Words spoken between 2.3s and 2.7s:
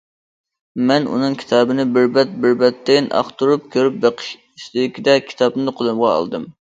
بىر